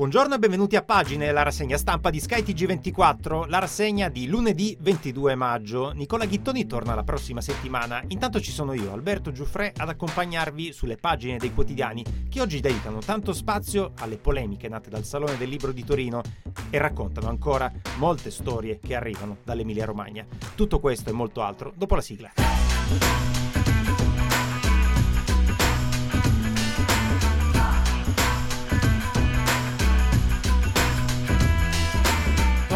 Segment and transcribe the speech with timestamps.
[0.00, 4.74] Buongiorno e benvenuti a Pagine, la rassegna stampa di skytg 24 la rassegna di lunedì
[4.80, 5.90] 22 maggio.
[5.90, 8.02] Nicola Ghittoni torna la prossima settimana.
[8.08, 13.00] Intanto ci sono io, Alberto Giuffre, ad accompagnarvi sulle pagine dei quotidiani che oggi dedicano
[13.00, 16.22] tanto spazio alle polemiche nate dal Salone del Libro di Torino
[16.70, 20.24] e raccontano ancora molte storie che arrivano dall'Emilia Romagna.
[20.54, 23.39] Tutto questo e molto altro dopo la sigla.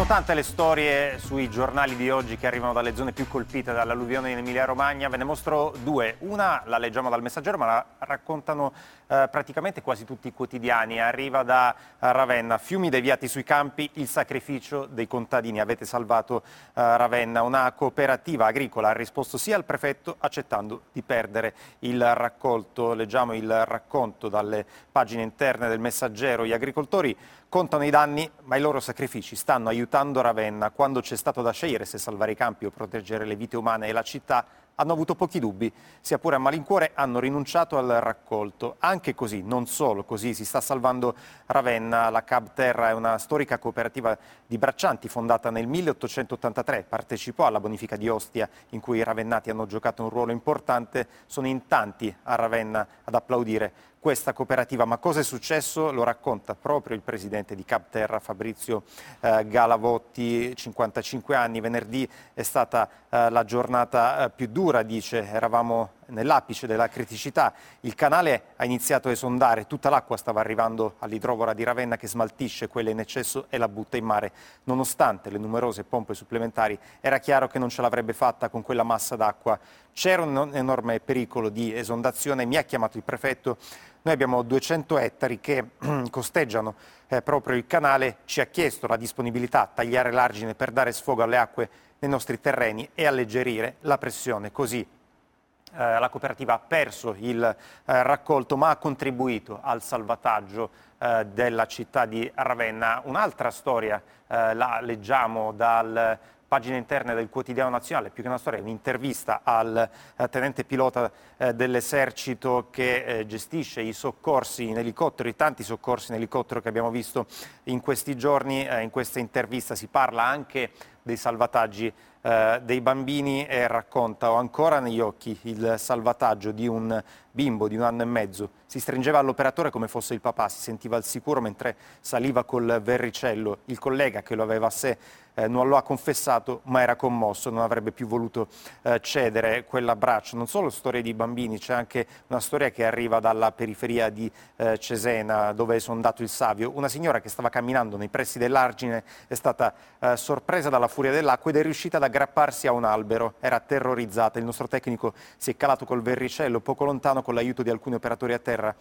[0.05, 4.29] Sono tante le storie sui giornali di oggi che arrivano dalle zone più colpite dall'alluvione
[4.29, 5.09] in Emilia-Romagna.
[5.09, 6.17] Ve ne mostro due.
[6.19, 8.71] Una la leggiamo dal Messaggero, ma la raccontano
[9.07, 10.99] eh, praticamente quasi tutti i quotidiani.
[10.99, 12.57] Arriva da Ravenna.
[12.57, 15.59] Fiumi deviati sui campi, il sacrificio dei contadini.
[15.59, 17.41] Avete salvato eh, Ravenna.
[17.41, 22.93] Una cooperativa agricola ha risposto sì al prefetto accettando di perdere il raccolto.
[22.93, 26.45] Leggiamo il racconto dalle pagine interne del Messaggero.
[26.45, 27.15] Gli agricoltori
[27.47, 30.71] contano i danni, ma i loro sacrifici stanno aiutando Ravenna.
[30.71, 33.93] Quando c'è stato da scegliere se salvare i campi o proteggere le vite umane e
[33.93, 34.45] la città,
[34.75, 38.75] hanno avuto pochi dubbi, sia pure a malincuore hanno rinunciato al raccolto.
[38.79, 41.15] Anche così, non solo così, si sta salvando
[41.47, 42.09] Ravenna.
[42.09, 47.95] La Cab Terra è una storica cooperativa di braccianti fondata nel 1883, partecipò alla bonifica
[47.95, 51.07] di Ostia in cui i ravennati hanno giocato un ruolo importante.
[51.25, 54.85] Sono in tanti a Ravenna ad applaudire questa cooperativa.
[54.85, 55.91] Ma cosa è successo?
[55.91, 58.83] Lo racconta proprio il presidente di Capterra, Fabrizio
[59.19, 61.59] eh, Galavotti, 55 anni.
[61.59, 67.51] Venerdì è stata eh, la giornata eh, più dura, dice, eravamo nell'apice della criticità.
[67.81, 72.67] Il canale ha iniziato a esondare, tutta l'acqua stava arrivando all'idrovora di Ravenna che smaltisce
[72.67, 74.31] quella in eccesso e la butta in mare.
[74.65, 79.15] Nonostante le numerose pompe supplementari, era chiaro che non ce l'avrebbe fatta con quella massa
[79.15, 79.57] d'acqua.
[79.93, 83.57] C'era un enorme pericolo di esondazione, mi ha chiamato il prefetto.
[84.05, 85.71] Noi abbiamo 200 ettari che
[86.11, 86.75] costeggiano
[87.07, 91.23] eh, proprio il canale, ci ha chiesto la disponibilità a tagliare l'argine per dare sfogo
[91.23, 94.51] alle acque nei nostri terreni e alleggerire la pressione.
[94.51, 101.25] Così eh, la cooperativa ha perso il eh, raccolto ma ha contribuito al salvataggio eh,
[101.33, 103.01] della città di Ravenna.
[103.05, 106.19] Un'altra storia eh, la leggiamo dal
[106.55, 111.53] pagine interne del quotidiano nazionale, più che una storia, un'intervista al eh, tenente pilota eh,
[111.53, 116.91] dell'esercito che eh, gestisce i soccorsi in elicottero, i tanti soccorsi in elicottero che abbiamo
[116.91, 117.25] visto
[117.63, 118.65] in questi giorni.
[118.81, 120.71] in questa intervista si parla anche
[121.05, 121.93] dei salvataggi
[122.25, 126.99] eh, dei bambini e racconta, ho ancora negli occhi il salvataggio di un
[127.29, 128.49] bimbo di un anno e mezzo.
[128.65, 133.59] Si stringeva all'operatore come fosse il papà, si sentiva al sicuro mentre saliva col verricello.
[133.65, 134.97] Il collega che lo aveva a sé
[135.35, 138.47] eh, non lo ha confessato, ma era commosso, non avrebbe più voluto
[138.81, 140.37] eh, cedere quell'abbraccio.
[140.37, 144.77] Non solo storie di bambini, c'è anche una storia che arriva dalla periferia di eh,
[144.79, 146.71] Cesena, dove è sondato il Savio.
[146.73, 151.51] Una signora che stava camminando nei pressi dell'argine è stata eh, sorpresa dalla furia dell'acqua
[151.51, 153.33] ed è riuscita ad aggrapparsi a un albero.
[153.41, 154.39] Era terrorizzata.
[154.39, 158.31] Il nostro tecnico si è calato col verricello poco lontano con l'aiuto di alcuni operatori
[158.31, 158.73] a terra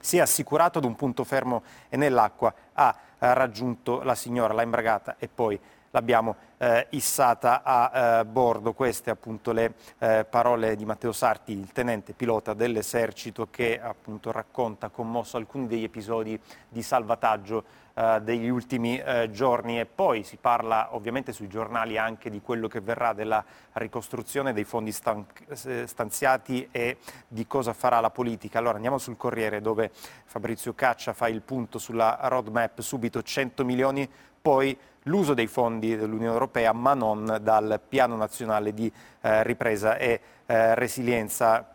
[0.00, 5.16] si è assicurato ad un punto fermo e nell'acqua ha raggiunto la signora, l'ha imbragata
[5.18, 5.58] e poi
[5.94, 8.72] l'abbiamo eh, issata a eh, bordo.
[8.72, 14.88] Queste appunto le eh, parole di Matteo Sarti, il tenente pilota dell'esercito che appunto racconta
[14.88, 16.38] commosso alcuni degli episodi
[16.68, 22.28] di salvataggio eh, degli ultimi eh, giorni e poi si parla ovviamente sui giornali anche
[22.28, 23.44] di quello che verrà della
[23.74, 26.96] ricostruzione dei fondi stan- stanziati e
[27.28, 28.58] di cosa farà la politica.
[28.58, 29.92] Allora andiamo sul Corriere dove
[30.24, 34.10] Fabrizio Caccia fa il punto sulla roadmap, subito 100 milioni,
[34.44, 38.92] poi l'uso dei fondi dell'Unione Europea ma non dal piano nazionale di
[39.22, 41.66] eh, ripresa e eh, resilienza.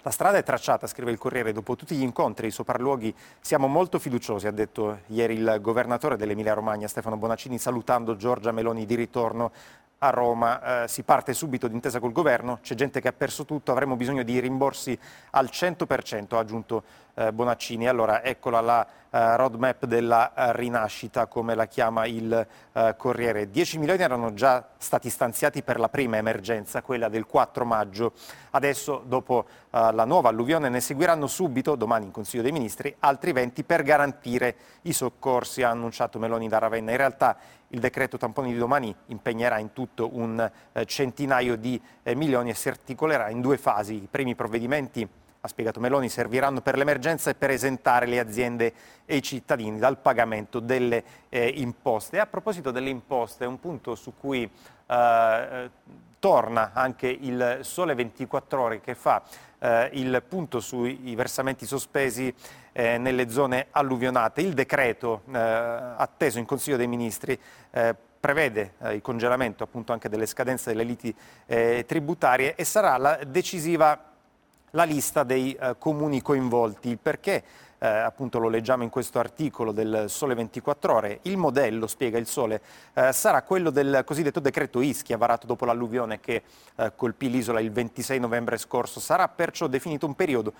[0.00, 3.98] La strada è tracciata, scrive il Corriere, dopo tutti gli incontri, i sopralluoghi siamo molto
[3.98, 9.52] fiduciosi, ha detto ieri il governatore dell'Emilia Romagna Stefano Bonaccini salutando Giorgia Meloni di ritorno
[9.98, 10.84] a Roma.
[10.84, 14.22] Eh, si parte subito d'intesa col governo, c'è gente che ha perso tutto, avremo bisogno
[14.22, 14.98] di rimborsi
[15.32, 16.82] al 100%, ha aggiunto
[17.32, 17.88] Bonaccini.
[17.88, 18.86] Allora eccola la
[19.16, 23.48] eh, roadmap della eh, rinascita, come la chiama il eh, Corriere.
[23.48, 28.12] 10 milioni erano già stati stanziati per la prima emergenza, quella del 4 maggio.
[28.50, 33.32] Adesso, dopo eh, la nuova alluvione, ne seguiranno subito, domani in Consiglio dei Ministri, altri
[33.32, 36.90] 20 per garantire i soccorsi, ha annunciato Meloni da Ravenna.
[36.90, 42.14] In realtà il decreto tamponi di domani impegnerà in tutto un eh, centinaio di eh,
[42.14, 43.94] milioni e si articolerà in due fasi.
[43.94, 45.08] I primi provvedimenti
[45.46, 48.72] ha spiegato Meloni, serviranno per l'emergenza e per esentare le aziende
[49.04, 52.16] e i cittadini dal pagamento delle eh, imposte.
[52.16, 54.48] E a proposito delle imposte, un punto su cui
[54.86, 55.70] eh,
[56.18, 59.22] torna anche il Sole 24 Ore che fa
[59.58, 62.34] eh, il punto sui versamenti sospesi
[62.72, 64.40] eh, nelle zone alluvionate.
[64.40, 67.38] Il decreto eh, atteso in Consiglio dei Ministri
[67.70, 71.14] eh, prevede eh, il congelamento appunto anche delle scadenze delle liti
[71.46, 74.15] eh, tributarie e sarà la decisiva
[74.76, 76.96] la lista dei eh, comuni coinvolti.
[77.00, 77.42] Perché?
[77.78, 82.26] Eh, appunto lo leggiamo in questo articolo del Sole 24 Ore, il modello, spiega il
[82.26, 82.62] Sole,
[82.94, 86.42] eh, sarà quello del cosiddetto decreto Ischia, varato dopo l'alluvione che
[86.74, 88.98] eh, colpì l'isola il 26 novembre scorso.
[88.98, 90.52] Sarà perciò definito un periodo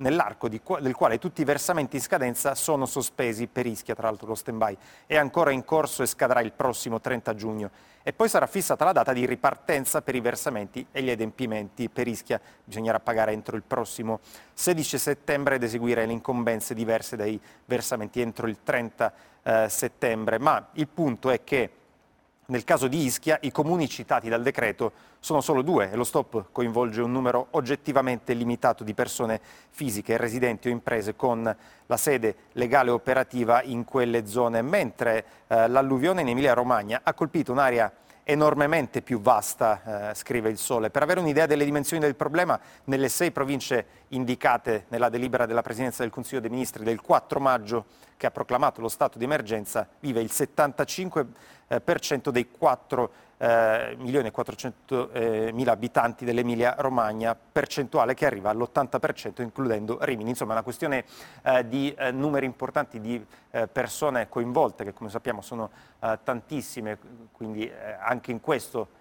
[0.00, 4.34] nell'arco del quale tutti i versamenti in scadenza sono sospesi per Ischia, tra l'altro lo
[4.34, 4.76] stand-by,
[5.06, 7.70] è ancora in corso e scadrà il prossimo 30 giugno.
[8.02, 12.08] E poi sarà fissata la data di ripartenza per i versamenti e gli adempimenti per
[12.08, 12.40] Ischia.
[12.64, 14.20] Bisognerà pagare entro il prossimo
[14.54, 19.12] 16 settembre ed eseguire le incombenze diverse dai versamenti entro il 30
[19.42, 20.38] eh, settembre.
[20.38, 21.70] Ma il punto è che
[22.50, 26.46] nel caso di Ischia i comuni citati dal decreto sono solo due e lo stop
[26.50, 31.56] coinvolge un numero oggettivamente limitato di persone fisiche, residenti o imprese con
[31.86, 37.92] la sede legale operativa in quelle zone, mentre eh, l'alluvione in Emilia-Romagna ha colpito un'area
[38.30, 40.90] enormemente più vasta, eh, scrive il Sole.
[40.90, 46.02] Per avere un'idea delle dimensioni del problema, nelle sei province indicate nella delibera della Presidenza
[46.02, 47.86] del Consiglio dei Ministri del 4 maggio,
[48.16, 51.28] che ha proclamato lo stato di emergenza, vive il 75%
[52.28, 59.40] eh, dei 4 eh, milioni e 400 eh, abitanti dell'Emilia Romagna, percentuale che arriva all'80%
[59.40, 60.28] includendo Rimini.
[60.30, 61.04] Insomma, una questione
[61.42, 65.70] eh, di eh, numeri importanti di eh, persone coinvolte, che come sappiamo sono
[66.00, 66.98] eh, tantissime,
[67.32, 68.98] quindi anche in questo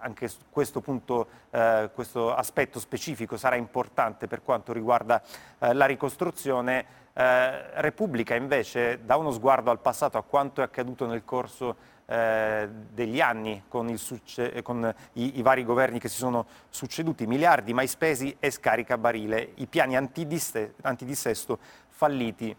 [0.00, 5.22] anche questo, punto, eh, questo aspetto specifico sarà importante per quanto riguarda
[5.58, 6.98] eh, la ricostruzione.
[7.12, 12.68] Eh, Repubblica invece dà uno sguardo al passato, a quanto è accaduto nel corso eh,
[12.92, 17.86] degli anni con, succe- con i, i, vari governi che si sono succeduti, miliardi mai
[17.86, 22.54] spesi e scarica barile, i piani antidisse- antidissesto falliti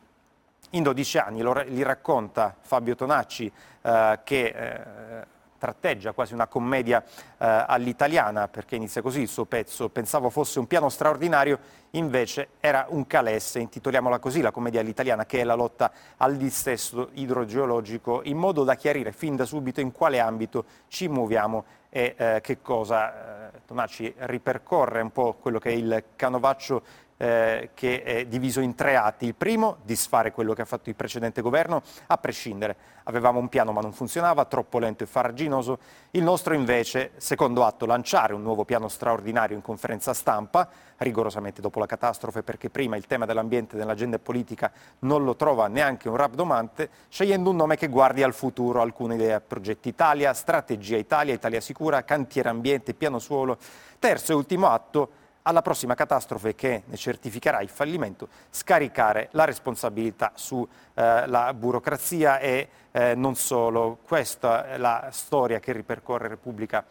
[0.70, 3.52] in 12 anni, lo, li racconta Fabio Tonacci
[3.82, 5.26] eh, che eh,
[5.62, 9.90] tratteggia quasi una commedia eh, all'italiana, perché inizia così il suo pezzo.
[9.90, 11.60] Pensavo fosse un piano straordinario,
[11.92, 17.10] invece era un calesse, intitoliamola così la commedia all'italiana, che è la lotta al dissesto
[17.14, 22.40] idrogeologico, in modo da chiarire fin da subito in quale ambito ci muoviamo e eh,
[22.42, 23.50] che cosa.
[23.50, 26.82] Eh, Tonacci ripercorre un po' quello che è il canovaccio
[27.22, 29.28] eh, che è diviso in tre atti.
[29.28, 32.76] Il primo, disfare quello che ha fatto il precedente governo, a prescindere.
[33.04, 35.78] Avevamo un piano ma non funzionava, troppo lento e farraginoso.
[36.12, 41.78] Il nostro invece, secondo atto, lanciare un nuovo piano straordinario in conferenza stampa, rigorosamente dopo
[41.78, 46.90] la catastrofe, perché prima il tema dell'ambiente nell'agenda politica non lo trova neanche un rabdomante,
[47.08, 52.04] scegliendo un nome che guardi al futuro, alcune idee, progetti Italia, strategia Italia, Italia sicura,
[52.04, 53.60] cantiere ambiente, piano suolo.
[54.00, 60.32] Terzo e ultimo atto, alla prossima catastrofe che ne certificherà il fallimento, scaricare la responsabilità
[60.36, 64.00] sulla eh, burocrazia e eh, non solo.
[64.06, 66.84] Questa è la storia che ripercorre Repubblica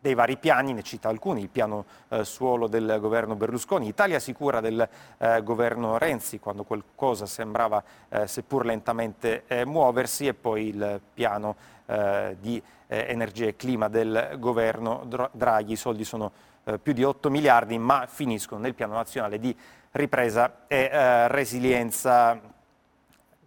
[0.00, 4.60] dei vari piani, ne cita alcuni, il piano eh, suolo del governo Berlusconi, Italia sicura
[4.60, 11.00] del eh, governo Renzi, quando qualcosa sembrava eh, seppur lentamente eh, muoversi, e poi il
[11.12, 16.30] piano eh, di eh, energia e clima del governo Draghi, i soldi sono
[16.68, 19.56] eh, più di 8 miliardi, ma finiscono nel piano nazionale di
[19.92, 22.38] ripresa e eh, resilienza.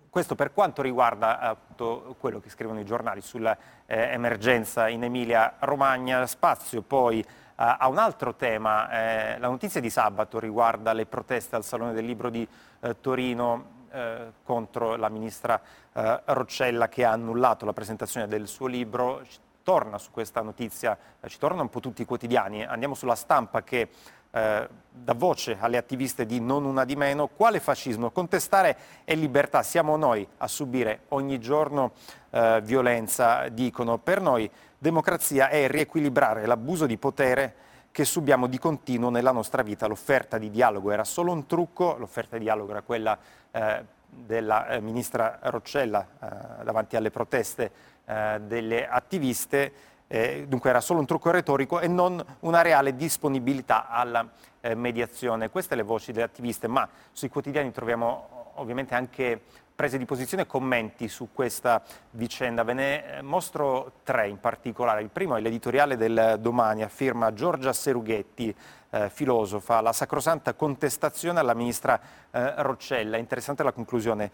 [0.10, 7.20] Questo per quanto riguarda appunto, quello che scrivono i giornali sull'emergenza in Emilia-Romagna, spazio poi
[7.20, 7.26] eh,
[7.56, 8.90] a un altro tema.
[8.90, 12.48] Eh, la notizia di sabato riguarda le proteste al Salone del Libro di
[12.82, 15.60] eh, Torino eh, contro la ministra
[15.94, 19.24] eh, Roccella che ha annullato la presentazione del suo libro
[19.64, 23.64] torna su questa notizia, eh, ci tornano un po' tutti i quotidiani, andiamo sulla stampa
[23.64, 23.90] che
[24.32, 27.28] eh, dà voce alle attiviste di Non Una di Meno.
[27.28, 28.12] Quale fascismo?
[28.12, 29.62] Contestare è libertà.
[29.62, 31.92] Siamo noi a subire ogni giorno
[32.30, 33.98] eh, violenza, dicono.
[33.98, 37.56] Per noi democrazia è riequilibrare l'abuso di potere
[37.92, 39.86] che subiamo di continuo nella nostra vita.
[39.86, 43.18] L'offerta di dialogo era solo un trucco, l'offerta di dialogo era quella
[43.52, 47.72] eh, della eh, ministra Roccella eh, davanti alle proteste
[48.06, 53.88] eh, delle attiviste eh, dunque era solo un trucco retorico e non una reale disponibilità
[53.88, 54.28] alla
[54.60, 55.50] eh, mediazione.
[55.50, 59.40] Queste le voci delle attiviste, ma sui quotidiani troviamo ovviamente anche
[59.74, 61.82] prese di posizione e commenti su questa
[62.12, 62.64] vicenda.
[62.64, 65.02] Ve ne eh, mostro tre in particolare.
[65.02, 68.54] Il primo è l'editoriale del domani a firma Giorgia Serughetti,
[68.90, 71.98] eh, filosofa, la sacrosanta contestazione alla ministra
[72.32, 73.16] eh, Roccella.
[73.16, 74.30] Interessante la conclusione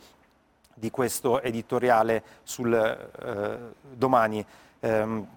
[0.78, 3.58] di questo editoriale sul eh,
[3.96, 4.46] domani.
[4.80, 5.28] Um,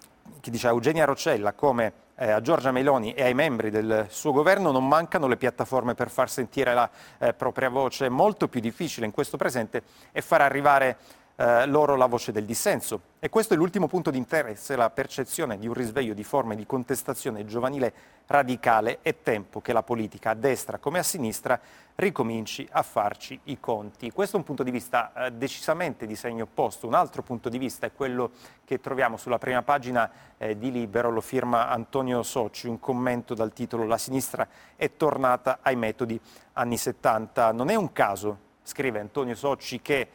[0.41, 4.33] che dice a Eugenia Roccella come eh, a Giorgia Meloni e ai membri del suo
[4.33, 8.09] governo non mancano le piattaforme per far sentire la eh, propria voce.
[8.09, 9.83] Molto più difficile in questo presente
[10.13, 10.97] è far arrivare
[11.41, 13.01] eh, loro la voce del dissenso.
[13.19, 16.67] E questo è l'ultimo punto di interesse, la percezione di un risveglio di forme di
[16.67, 17.93] contestazione giovanile
[18.27, 18.99] radicale.
[19.01, 21.59] È tempo che la politica, a destra come a sinistra,
[21.95, 24.11] ricominci a farci i conti.
[24.11, 26.87] Questo è un punto di vista eh, decisamente di segno opposto.
[26.87, 28.33] Un altro punto di vista è quello
[28.67, 33.55] che troviamo sulla prima pagina eh, di Libero, lo firma Antonio Socci, un commento dal
[33.55, 36.21] titolo La sinistra è tornata ai metodi
[36.53, 37.53] anni 70.
[37.53, 40.09] Non è un caso, scrive Antonio Socci, che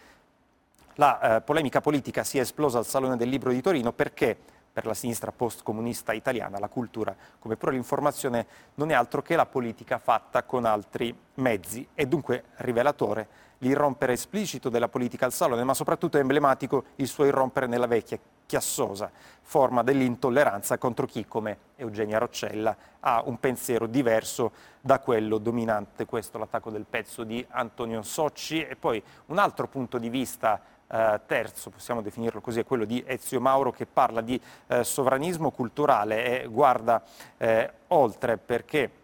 [0.96, 4.38] la eh, polemica politica si è esplosa al Salone del Libro di Torino perché
[4.76, 9.46] per la sinistra post-comunista italiana la cultura, come pure l'informazione, non è altro che la
[9.46, 11.88] politica fatta con altri mezzi.
[11.94, 13.28] È dunque rivelatore
[13.60, 18.20] l'irrompere esplicito della politica al Salone, ma soprattutto è emblematico il suo irrompere nella vecchia,
[18.46, 19.10] chiassosa
[19.42, 26.06] forma dell'intolleranza contro chi, come Eugenia Roccella, ha un pensiero diverso da quello dominante.
[26.06, 28.66] Questo l'attacco del pezzo di Antonio Socci.
[28.66, 33.04] E poi un altro punto di vista eh, terzo, possiamo definirlo così, è quello di
[33.06, 37.02] Ezio Mauro che parla di eh, sovranismo culturale e guarda
[37.38, 39.04] eh, oltre perché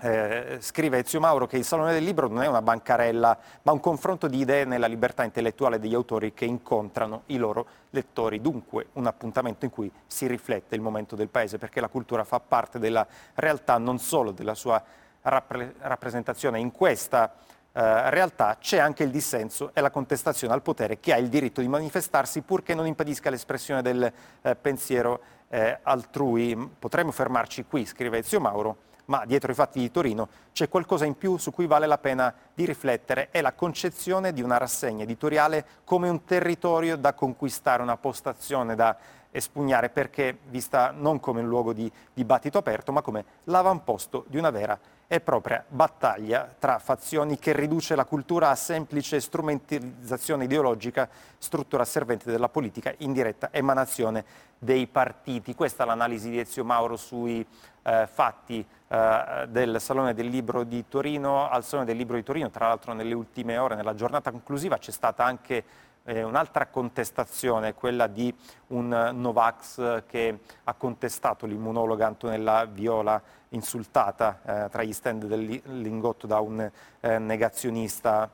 [0.00, 3.80] eh, scrive Ezio Mauro che il Salone del Libro non è una bancarella, ma un
[3.80, 9.06] confronto di idee nella libertà intellettuale degli autori che incontrano i loro lettori, dunque un
[9.06, 13.06] appuntamento in cui si riflette il momento del paese, perché la cultura fa parte della
[13.34, 14.82] realtà non solo della sua
[15.22, 16.58] rappre- rappresentazione.
[16.58, 17.32] In questa
[17.74, 21.60] eh, realtà c'è anche il dissenso e la contestazione al potere che ha il diritto
[21.60, 24.12] di manifestarsi purché non impedisca l'espressione del
[24.42, 26.70] eh, pensiero eh, altrui.
[26.78, 28.76] Potremmo fermarci qui, scrive Ezio Mauro,
[29.06, 32.34] ma dietro i fatti di Torino c'è qualcosa in più su cui vale la pena
[32.54, 37.96] di riflettere, è la concezione di una rassegna editoriale come un territorio da conquistare, una
[37.96, 38.96] postazione da
[39.30, 44.50] espugnare perché vista non come un luogo di dibattito aperto, ma come l'avamposto di una
[44.50, 44.78] vera
[45.12, 52.30] e propria battaglia tra fazioni che riduce la cultura a semplice strumentalizzazione ideologica, struttura servente
[52.30, 54.24] della politica in diretta emanazione
[54.58, 55.54] dei partiti.
[55.54, 57.46] Questa è l'analisi di Ezio Mauro sui
[57.82, 61.46] eh, fatti eh, del Salone del Libro di Torino.
[61.46, 64.92] Al Salone del Libro di Torino, tra l'altro nelle ultime ore, nella giornata conclusiva, c'è
[64.92, 65.62] stata anche
[66.04, 68.34] eh, un'altra contestazione, quella di
[68.68, 76.26] un Novax che ha contestato l'immunologa Antonella Viola insultata eh, tra gli stand del Lingotto
[76.26, 78.30] da un eh, negazionista.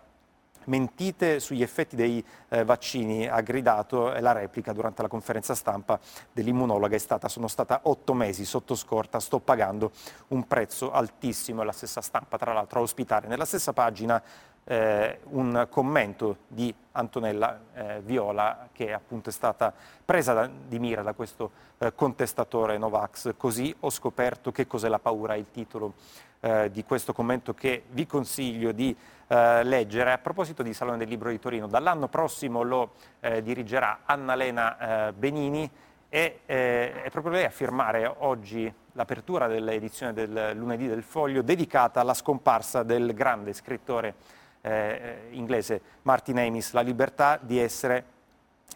[0.64, 5.98] Mentite sugli effetti dei eh, vaccini, ha gridato e la replica durante la conferenza stampa
[6.30, 9.92] dell'immunologa è stata sono stata otto mesi sotto scorta, sto pagando
[10.28, 14.22] un prezzo altissimo e la stessa stampa tra l'altro a ospitare nella stessa pagina
[14.70, 19.72] eh, un commento di Antonella eh, Viola che appunto è stata
[20.04, 23.34] presa da, di mira da questo eh, contestatore Novax.
[23.38, 25.94] Così ho scoperto che cos'è la paura, il titolo
[26.40, 28.94] eh, di questo commento che vi consiglio di
[29.26, 30.12] eh, leggere.
[30.12, 35.70] A proposito di Salone del Libro di Torino, dall'anno prossimo lo eh, dirigerà Annalena Benini
[36.10, 42.14] e è proprio lei a firmare oggi l'apertura dell'edizione del lunedì del Foglio dedicata alla
[42.14, 44.14] scomparsa del grande scrittore
[44.60, 48.04] eh, inglese Martin Amis, La libertà di essere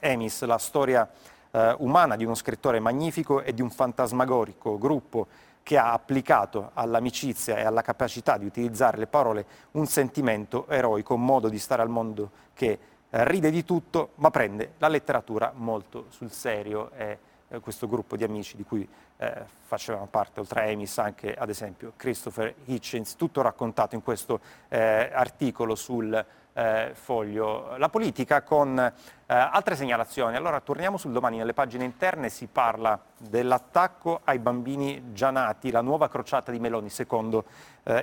[0.00, 1.08] Amis, la storia
[1.50, 5.26] eh, umana di uno scrittore magnifico e di un fantasmagorico gruppo
[5.62, 11.24] che ha applicato all'amicizia e alla capacità di utilizzare le parole un sentimento eroico, un
[11.24, 12.78] modo di stare al mondo che
[13.10, 16.90] eh, ride di tutto ma prende la letteratura molto sul serio.
[16.96, 17.18] E,
[17.52, 21.50] eh, questo gruppo di amici di cui eh, facevano parte, oltre a Emis, anche ad
[21.50, 27.76] esempio Christopher Hitchens, tutto raccontato in questo eh, articolo sul eh, foglio.
[27.76, 28.92] La politica con eh,
[29.26, 30.34] altre segnalazioni.
[30.36, 35.82] Allora torniamo sul domani, nelle pagine interne si parla dell'attacco ai bambini già nati, la
[35.82, 37.44] nuova crociata di Meloni secondo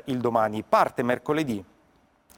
[0.05, 0.61] il domani.
[0.63, 1.63] Parte mercoledì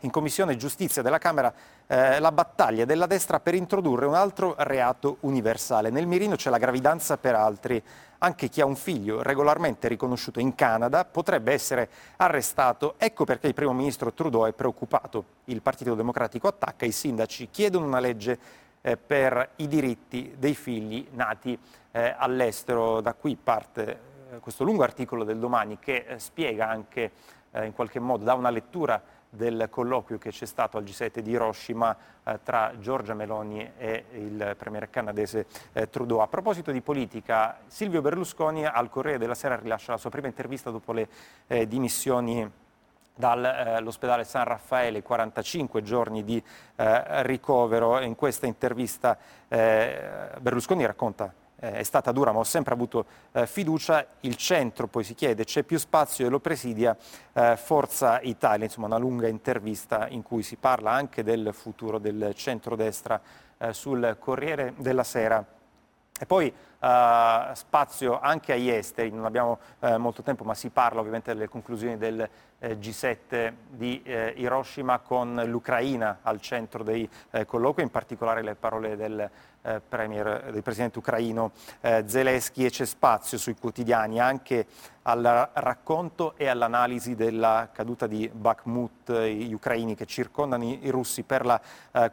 [0.01, 1.53] in Commissione Giustizia della Camera
[1.91, 5.89] eh, la battaglia della destra per introdurre un altro reato universale.
[5.89, 7.83] Nel mirino c'è la gravidanza per altri.
[8.19, 12.93] Anche chi ha un figlio regolarmente riconosciuto in Canada potrebbe essere arrestato.
[12.97, 15.25] Ecco perché il primo ministro Trudeau è preoccupato.
[15.45, 18.39] Il Partito Democratico attacca, i sindaci chiedono una legge
[18.79, 21.59] eh, per i diritti dei figli nati
[21.91, 23.01] eh, all'estero.
[23.01, 23.99] Da qui parte
[24.31, 28.49] eh, questo lungo articolo del domani che eh, spiega anche in qualche modo, dà una
[28.49, 34.05] lettura del colloquio che c'è stato al G7 di Hiroshima eh, tra Giorgia Meloni e
[34.13, 36.19] il premier canadese eh, Trudeau.
[36.19, 40.69] A proposito di politica, Silvio Berlusconi al Corriere della Sera rilascia la sua prima intervista
[40.69, 41.07] dopo le
[41.47, 42.49] eh, dimissioni
[43.15, 46.43] dall'ospedale San Raffaele, 45 giorni di
[46.75, 47.99] eh, ricovero.
[48.01, 53.47] In questa intervista eh, Berlusconi racconta eh, è stata dura ma ho sempre avuto eh,
[53.47, 56.97] fiducia, il centro poi si chiede c'è più spazio e lo presidia
[57.33, 62.33] eh, Forza Italia, insomma una lunga intervista in cui si parla anche del futuro del
[62.35, 63.21] centrodestra
[63.57, 65.45] eh, sul Corriere della Sera.
[66.19, 70.99] E poi Uh, spazio anche agli esteri, non abbiamo uh, molto tempo, ma si parla
[70.99, 72.27] ovviamente delle conclusioni del
[72.57, 77.07] uh, G7 di Hiroshima con l'Ucraina al centro dei
[77.45, 79.29] colloqui, in particolare le parole del,
[79.87, 81.51] premier, del presidente ucraino
[81.81, 84.65] Zelensky e c'è spazio sui quotidiani anche
[85.03, 91.45] al racconto e all'analisi della caduta di Bakhmut, gli ucraini che circondano i, russi per
[91.45, 91.61] la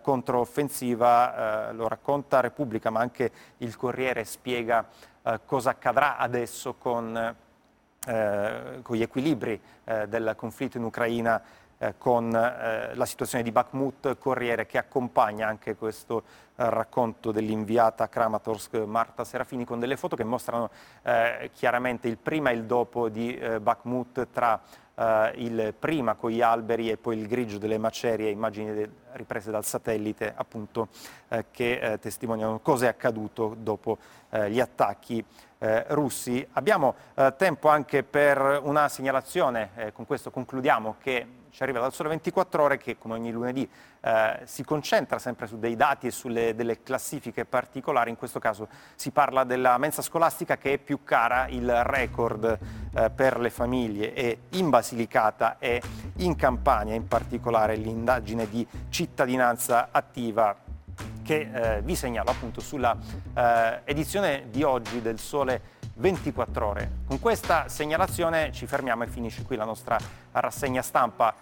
[0.00, 4.86] controffensiva, lo racconta Repubblica ma anche il Corriere spiega
[5.28, 7.14] eh, cosa accadrà adesso con,
[8.06, 11.42] eh, con gli equilibri eh, del conflitto in Ucraina
[11.80, 16.24] eh, con eh, la situazione di Bakhmut, Corriere che accompagna anche questo
[16.56, 20.70] eh, racconto dell'inviata Kramatorsk Marta Serafini con delle foto che mostrano
[21.52, 24.60] chiaramente il prima e il dopo di Bakhmut tra
[25.36, 30.32] il prima con gli alberi e poi il grigio delle macerie, immagini riprese dal satellite
[30.36, 30.88] appunto
[31.50, 33.98] che testimoniano cosa è accaduto dopo
[34.48, 35.24] gli attacchi
[35.88, 36.46] russi.
[36.52, 36.94] Abbiamo
[37.36, 42.78] tempo anche per una segnalazione, con questo concludiamo che ci arriva dal Sole 24 Ore
[42.78, 43.68] che come ogni lunedì
[44.00, 48.68] eh, si concentra sempre su dei dati e sulle delle classifiche particolari, in questo caso
[48.94, 52.58] si parla della mensa scolastica che è più cara, il record
[52.94, 55.80] eh, per le famiglie e in Basilicata e
[56.16, 60.56] in Campania in particolare l'indagine di cittadinanza attiva
[61.22, 62.96] che eh, vi segnalo appunto sulla
[63.34, 66.90] eh, edizione di oggi del Sole 24 ore.
[67.06, 69.98] Con questa segnalazione ci fermiamo e finisce qui la nostra
[70.32, 71.34] rassegna stampa.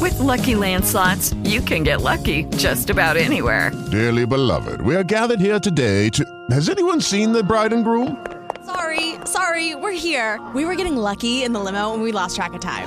[0.00, 3.72] With lucky landslots, you can get lucky just about anywhere.
[3.90, 6.24] Dearly beloved, we are gathered here today to.
[6.50, 8.16] Has anyone seen the bride and groom?
[8.64, 10.38] Sorry, sorry, we're here.
[10.54, 12.86] We were getting lucky in the limo and we lost track of time.